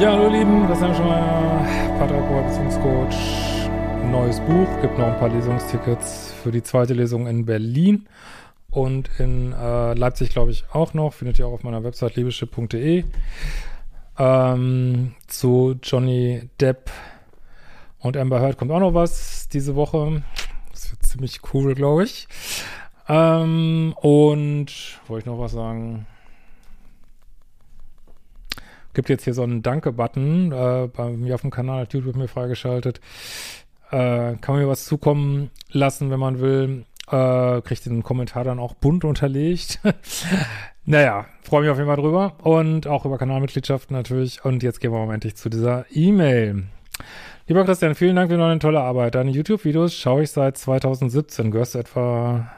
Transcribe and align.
Ja, 0.00 0.12
hallo 0.12 0.26
ihr 0.26 0.38
Lieben, 0.38 0.64
Christian 0.68 0.94
Schmeier, 0.94 1.66
Paartherapeut, 1.98 2.46
Beziehungscoach. 2.46 3.68
Neues 4.12 4.38
Buch, 4.38 4.68
gibt 4.80 4.96
noch 4.96 5.08
ein 5.08 5.18
paar 5.18 5.28
Lesungstickets 5.28 6.32
für 6.40 6.52
die 6.52 6.62
zweite 6.62 6.94
Lesung 6.94 7.26
in 7.26 7.44
Berlin 7.44 8.06
und 8.70 9.10
in 9.18 9.52
äh, 9.52 9.94
Leipzig, 9.94 10.30
glaube 10.30 10.52
ich, 10.52 10.64
auch 10.72 10.94
noch. 10.94 11.14
Findet 11.14 11.40
ihr 11.40 11.48
auch 11.48 11.52
auf 11.52 11.64
meiner 11.64 11.82
Website 11.82 12.14
liebeschip.de. 12.14 13.06
Ähm, 14.18 15.14
zu 15.26 15.74
Johnny 15.82 16.48
Depp 16.60 16.92
und 17.98 18.16
Amber 18.16 18.40
Heard 18.40 18.56
kommt 18.56 18.70
auch 18.70 18.78
noch 18.78 18.94
was 18.94 19.48
diese 19.48 19.74
Woche. 19.74 20.22
Das 20.70 20.92
wird 20.92 21.02
ziemlich 21.02 21.40
cool, 21.52 21.74
glaube 21.74 22.04
ich. 22.04 22.28
Ähm, 23.08 23.94
und 24.00 25.00
wollte 25.08 25.24
ich 25.24 25.26
noch 25.26 25.40
was 25.40 25.50
sagen? 25.50 26.06
Gibt 28.94 29.08
jetzt 29.08 29.24
hier 29.24 29.34
so 29.34 29.42
einen 29.42 29.62
Danke-Button 29.62 30.52
äh, 30.52 30.88
bei 30.88 31.10
mir 31.10 31.34
auf 31.34 31.42
dem 31.42 31.50
Kanal, 31.50 31.82
hat 31.82 31.94
YouTube 31.94 32.16
mir 32.16 32.28
freigeschaltet. 32.28 33.00
Äh, 33.90 34.36
kann 34.36 34.54
man 34.54 34.58
mir 34.58 34.68
was 34.68 34.84
zukommen 34.84 35.50
lassen, 35.70 36.10
wenn 36.10 36.20
man 36.20 36.40
will. 36.40 36.84
Äh, 37.10 37.62
kriegt 37.62 37.86
den 37.86 38.02
Kommentar 38.02 38.44
dann 38.44 38.58
auch 38.58 38.74
bunt 38.74 39.04
unterlegt. 39.04 39.80
naja, 40.84 41.26
freue 41.42 41.62
mich 41.62 41.70
auf 41.70 41.78
jeden 41.78 41.88
Fall 41.88 41.96
drüber. 41.96 42.34
Und 42.42 42.86
auch 42.86 43.04
über 43.04 43.18
Kanalmitgliedschaften 43.18 43.96
natürlich. 43.96 44.44
Und 44.44 44.62
jetzt 44.62 44.80
gehen 44.80 44.92
wir 44.92 45.04
mal 45.06 45.14
endlich 45.14 45.36
zu 45.36 45.48
dieser 45.48 45.86
E-Mail. 45.90 46.64
Lieber 47.46 47.64
Christian, 47.64 47.94
vielen 47.94 48.16
Dank 48.16 48.30
für 48.30 48.36
deine 48.36 48.58
tolle 48.58 48.80
Arbeit. 48.80 49.14
Deine 49.14 49.30
YouTube-Videos 49.30 49.94
schaue 49.94 50.24
ich 50.24 50.30
seit 50.32 50.58
2017. 50.58 51.50
Gehörst 51.50 51.74
du 51.74 51.78
etwa 51.78 52.50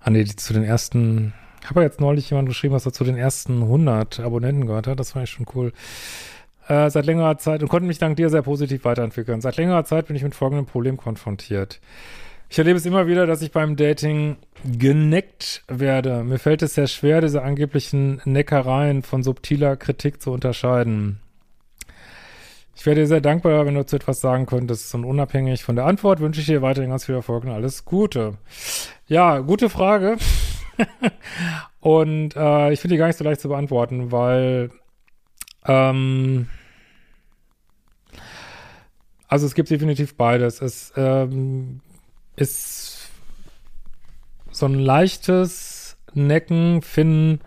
ah, 0.00 0.10
nee, 0.10 0.24
zu 0.24 0.52
den 0.52 0.64
ersten 0.64 1.34
ich 1.62 1.70
habe 1.70 1.82
jetzt 1.82 2.00
neulich 2.00 2.28
jemand 2.28 2.48
geschrieben, 2.48 2.74
was 2.74 2.86
er 2.86 2.92
zu 2.92 3.04
den 3.04 3.16
ersten 3.16 3.62
100 3.62 4.20
Abonnenten 4.20 4.66
gehört 4.66 4.88
hat. 4.88 4.98
Das 4.98 5.12
fand 5.12 5.24
ich 5.24 5.30
schon 5.30 5.46
cool. 5.54 5.72
Äh, 6.66 6.90
seit 6.90 7.06
längerer 7.06 7.38
Zeit 7.38 7.62
und 7.62 7.68
konnte 7.68 7.86
mich 7.86 7.98
dank 7.98 8.16
dir 8.16 8.30
sehr 8.30 8.42
positiv 8.42 8.84
weiterentwickeln. 8.84 9.40
Seit 9.40 9.56
längerer 9.56 9.84
Zeit 9.84 10.08
bin 10.08 10.16
ich 10.16 10.24
mit 10.24 10.34
folgendem 10.34 10.66
Problem 10.66 10.96
konfrontiert. 10.96 11.80
Ich 12.50 12.58
erlebe 12.58 12.76
es 12.76 12.84
immer 12.84 13.06
wieder, 13.06 13.26
dass 13.26 13.42
ich 13.42 13.52
beim 13.52 13.76
Dating 13.76 14.36
geneckt 14.64 15.62
werde. 15.68 16.24
Mir 16.24 16.38
fällt 16.38 16.62
es 16.62 16.74
sehr 16.74 16.88
schwer, 16.88 17.20
diese 17.20 17.42
angeblichen 17.42 18.20
Neckereien 18.24 19.02
von 19.02 19.22
subtiler 19.22 19.76
Kritik 19.76 20.20
zu 20.20 20.32
unterscheiden. 20.32 21.20
Ich 22.74 22.84
wäre 22.86 22.96
dir 22.96 23.06
sehr 23.06 23.20
dankbar, 23.20 23.64
wenn 23.66 23.74
du 23.74 23.86
zu 23.86 23.96
etwas 23.96 24.20
sagen 24.20 24.46
könntest. 24.46 24.92
Und 24.94 25.04
unabhängig 25.04 25.62
von 25.62 25.76
der 25.76 25.86
Antwort 25.86 26.20
wünsche 26.20 26.40
ich 26.40 26.46
dir 26.46 26.60
weiterhin 26.60 26.90
ganz 26.90 27.06
viel 27.06 27.14
Erfolg 27.14 27.44
und 27.44 27.50
alles 27.50 27.84
Gute. 27.84 28.34
Ja, 29.06 29.38
gute 29.38 29.68
Frage. 29.68 30.16
und 31.80 32.36
äh, 32.36 32.72
ich 32.72 32.80
finde 32.80 32.94
die 32.94 32.98
gar 32.98 33.06
nicht 33.06 33.18
so 33.18 33.24
leicht 33.24 33.40
zu 33.40 33.48
beantworten, 33.48 34.12
weil 34.12 34.70
ähm, 35.66 36.48
also 39.28 39.46
es 39.46 39.54
gibt 39.54 39.70
definitiv 39.70 40.16
beides. 40.16 40.60
Es 40.60 40.92
ähm, 40.96 41.80
ist 42.36 43.10
so 44.50 44.66
ein 44.66 44.74
leichtes 44.74 45.96
Necken 46.14 46.82
finden 46.82 47.40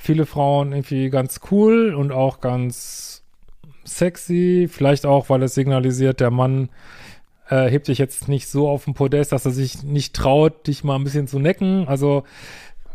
viele 0.00 0.26
Frauen 0.26 0.72
irgendwie 0.72 1.10
ganz 1.10 1.40
cool 1.50 1.94
und 1.94 2.10
auch 2.10 2.40
ganz 2.40 3.22
sexy. 3.84 4.68
Vielleicht 4.70 5.06
auch, 5.06 5.28
weil 5.28 5.42
es 5.42 5.54
signalisiert, 5.54 6.20
der 6.20 6.30
Mann 6.30 6.70
äh, 7.50 7.68
hebt 7.68 7.88
dich 7.88 7.98
jetzt 7.98 8.28
nicht 8.28 8.48
so 8.48 8.68
auf 8.68 8.84
den 8.84 8.94
Podest, 8.94 9.32
dass 9.32 9.44
er 9.44 9.50
sich 9.50 9.82
nicht 9.82 10.14
traut, 10.14 10.66
dich 10.66 10.84
mal 10.84 10.96
ein 10.96 11.04
bisschen 11.04 11.26
zu 11.26 11.38
necken. 11.38 11.86
Also 11.88 12.22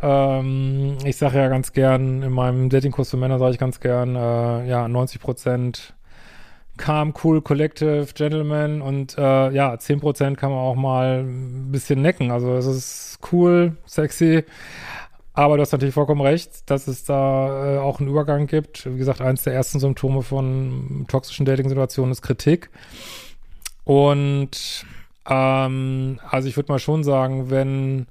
ähm, 0.02 0.98
ich 1.04 1.18
sage 1.18 1.38
ja 1.38 1.50
ganz 1.50 1.74
gern, 1.74 2.24
in 2.24 2.32
meinem 2.32 2.70
Datingkurs 2.70 3.10
für 3.10 3.18
Männer 3.18 3.38
sage 3.38 3.52
ich 3.54 3.60
ganz 3.60 3.80
gern, 3.80 4.16
äh, 4.16 4.68
ja, 4.68 4.88
90 4.88 5.22
Prozent 5.22 5.94
calm, 6.78 7.14
cool, 7.24 7.42
collective, 7.42 8.08
gentleman 8.14 8.82
und 8.82 9.18
äh, 9.18 9.52
ja, 9.52 9.78
10 9.78 10.00
Prozent 10.00 10.38
kann 10.38 10.52
man 10.52 10.60
auch 10.60 10.76
mal 10.76 11.24
ein 11.24 11.72
bisschen 11.72 12.02
necken. 12.02 12.32
Also 12.32 12.56
es 12.56 12.66
ist 12.66 13.20
cool, 13.32 13.78
sexy. 13.86 14.44
Aber 15.34 15.58
du 15.58 15.62
hast 15.62 15.74
natürlich 15.74 15.94
vollkommen 15.94 16.22
recht, 16.22 16.70
dass 16.70 16.88
es 16.88 17.04
da 17.04 17.76
äh, 17.76 17.78
auch 17.80 18.00
einen 18.00 18.10
Übergang 18.10 18.48
gibt. 18.48 18.86
Wie 18.86 18.98
gesagt, 18.98 19.20
eins 19.20 19.44
der 19.44 19.54
ersten 19.54 19.80
Symptome 19.80 20.22
von 20.22 21.06
toxischen 21.10 21.46
Dating-Situationen 21.46 22.14
ist 22.14 22.22
Kritik. 22.22 22.70
Und 23.86 24.86
ähm, 25.28 26.20
also 26.30 26.48
ich 26.48 26.58
würde 26.58 26.72
mal 26.72 26.80
schon 26.80 27.04
sagen, 27.04 27.50
wenn 27.50 28.08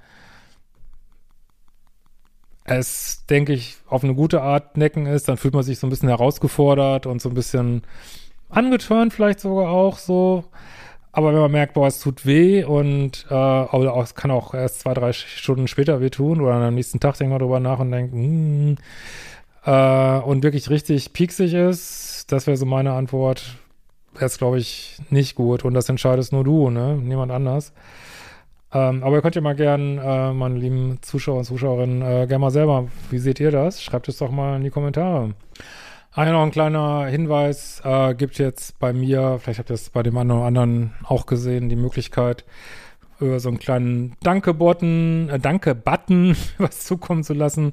es, 2.64 3.26
denke 3.26 3.52
ich, 3.52 3.76
auf 3.88 4.02
eine 4.02 4.14
gute 4.14 4.40
Art 4.40 4.76
necken 4.76 5.06
ist, 5.06 5.28
dann 5.28 5.36
fühlt 5.36 5.54
man 5.54 5.62
sich 5.62 5.78
so 5.78 5.86
ein 5.86 5.90
bisschen 5.90 6.08
herausgefordert 6.08 7.06
und 7.06 7.20
so 7.20 7.28
ein 7.28 7.34
bisschen 7.34 7.82
angetörnt 8.48 9.12
vielleicht 9.12 9.40
sogar 9.40 9.68
auch 9.70 9.98
so. 9.98 10.44
Aber 11.12 11.32
wenn 11.32 11.40
man 11.40 11.52
merkt, 11.52 11.74
boah, 11.74 11.86
es 11.86 12.00
tut 12.00 12.26
weh 12.26 12.64
und 12.64 13.26
äh, 13.30 13.34
aber 13.34 14.02
es 14.02 14.14
kann 14.16 14.30
auch 14.30 14.54
erst 14.54 14.80
zwei, 14.80 14.94
drei 14.94 15.12
Stunden 15.12 15.68
später 15.68 16.00
wehtun 16.00 16.40
oder 16.40 16.54
am 16.54 16.74
nächsten 16.74 16.98
Tag 16.98 17.16
denkt 17.18 17.30
man 17.30 17.38
drüber 17.38 17.60
nach 17.60 17.78
und 17.78 17.92
denkt, 17.92 18.14
mm, 18.14 18.74
äh, 19.64 20.18
und 20.18 20.42
wirklich 20.42 20.70
richtig 20.70 21.12
pieksig 21.12 21.54
ist, 21.54 22.32
das 22.32 22.46
wäre 22.46 22.56
so 22.56 22.66
meine 22.66 22.92
Antwort, 22.94 23.58
wäre 24.14 24.30
glaube 24.30 24.58
ich, 24.58 24.98
nicht 25.10 25.34
gut. 25.34 25.64
Und 25.64 25.74
das 25.74 25.88
entscheidest 25.88 26.32
nur 26.32 26.44
du, 26.44 26.70
ne? 26.70 26.96
Niemand 26.96 27.32
anders. 27.32 27.72
Ähm, 28.72 29.04
aber 29.04 29.16
ihr 29.16 29.22
könnt 29.22 29.36
ja 29.36 29.40
mal 29.40 29.54
gern, 29.54 29.98
äh, 29.98 30.32
meine 30.32 30.58
lieben 30.58 30.98
Zuschauer 31.00 31.38
und 31.38 31.44
Zuschauerinnen, 31.44 32.02
äh, 32.02 32.26
gerne 32.26 32.40
mal 32.40 32.50
selber, 32.50 32.88
wie 33.10 33.18
seht 33.18 33.38
ihr 33.38 33.52
das? 33.52 33.80
Schreibt 33.82 34.08
es 34.08 34.18
doch 34.18 34.32
mal 34.32 34.56
in 34.56 34.64
die 34.64 34.70
Kommentare. 34.70 35.34
Ah 36.12 36.24
noch 36.26 36.42
ein 36.42 36.50
kleiner 36.50 37.06
Hinweis, 37.06 37.82
äh, 37.84 38.14
gibt 38.14 38.38
jetzt 38.38 38.78
bei 38.78 38.92
mir, 38.92 39.38
vielleicht 39.40 39.58
habt 39.58 39.70
ihr 39.70 39.74
es 39.74 39.90
bei 39.90 40.02
dem 40.02 40.16
einen 40.16 40.30
oder 40.32 40.44
anderen 40.44 40.92
auch 41.04 41.26
gesehen, 41.26 41.68
die 41.68 41.76
Möglichkeit, 41.76 42.44
über 43.20 43.40
so 43.40 43.48
einen 43.48 43.58
kleinen 43.58 44.16
Danke-Button, 44.22 45.28
äh, 45.28 45.38
Danke-Button 45.38 46.36
was 46.58 46.84
zukommen 46.84 47.24
zu 47.24 47.34
lassen. 47.34 47.72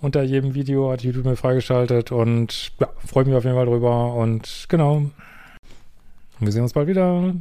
Unter 0.00 0.22
jedem 0.22 0.54
Video 0.54 0.90
hat 0.90 1.02
YouTube 1.02 1.24
mir 1.24 1.36
freigeschaltet 1.36 2.10
und 2.10 2.72
ja, 2.80 2.88
freue 3.04 3.24
mich 3.24 3.34
auf 3.34 3.44
jeden 3.44 3.56
Fall 3.56 3.66
drüber 3.66 4.14
und 4.14 4.66
genau, 4.68 5.02
wir 6.40 6.52
sehen 6.52 6.62
uns 6.62 6.72
bald 6.72 6.88
wieder. 6.88 7.34